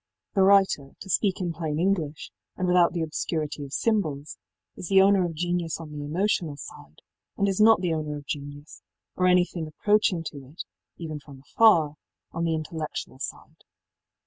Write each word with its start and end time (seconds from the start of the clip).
The 0.33 0.41
writer, 0.41 0.93
to 0.99 1.09
speak 1.11 1.39
in 1.39 1.53
plain 1.53 1.77
English, 1.79 2.31
and 2.57 2.67
without 2.67 2.93
the 2.93 3.03
obscurity 3.03 3.63
of 3.65 3.71
symbols, 3.71 4.39
is 4.75 4.89
the 4.89 4.99
owner 4.99 5.23
of 5.27 5.35
genius 5.35 5.79
on 5.79 5.91
the 5.91 6.03
emotional 6.03 6.57
side, 6.57 7.03
and 7.37 7.47
is 7.47 7.61
not 7.61 7.81
the 7.81 7.93
owner 7.93 8.17
of 8.17 8.25
genius, 8.25 8.81
or 9.15 9.27
anything 9.27 9.67
approaching 9.67 10.23
to 10.23 10.37
it, 10.47 10.63
even 10.97 11.19
from 11.19 11.41
afar, 11.41 11.97
on 12.31 12.45
the 12.45 12.55
intellectual 12.55 13.19
side. 13.19 13.63